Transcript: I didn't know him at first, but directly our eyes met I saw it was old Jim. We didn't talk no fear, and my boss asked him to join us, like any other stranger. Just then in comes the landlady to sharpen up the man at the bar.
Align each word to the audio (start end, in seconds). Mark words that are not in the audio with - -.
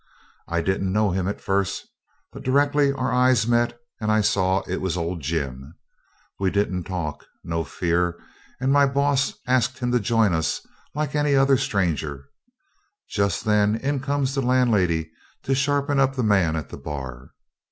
I 0.47 0.61
didn't 0.61 0.91
know 0.91 1.11
him 1.11 1.27
at 1.27 1.39
first, 1.39 1.85
but 2.31 2.41
directly 2.41 2.91
our 2.91 3.11
eyes 3.13 3.45
met 3.45 3.79
I 4.01 4.21
saw 4.21 4.63
it 4.67 4.81
was 4.81 4.97
old 4.97 5.21
Jim. 5.21 5.75
We 6.39 6.49
didn't 6.49 6.85
talk 6.85 7.27
no 7.43 7.63
fear, 7.63 8.19
and 8.59 8.71
my 8.73 8.87
boss 8.87 9.35
asked 9.45 9.77
him 9.77 9.91
to 9.91 9.99
join 9.99 10.33
us, 10.33 10.65
like 10.95 11.13
any 11.13 11.35
other 11.35 11.55
stranger. 11.55 12.29
Just 13.11 13.45
then 13.45 13.75
in 13.75 13.99
comes 13.99 14.33
the 14.33 14.41
landlady 14.41 15.11
to 15.43 15.53
sharpen 15.53 15.99
up 15.99 16.15
the 16.15 16.23
man 16.23 16.55
at 16.55 16.69
the 16.69 16.77
bar. 16.79 17.33